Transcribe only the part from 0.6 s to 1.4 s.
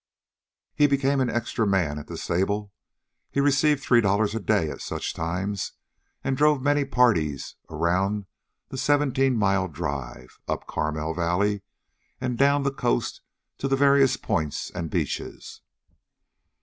He became an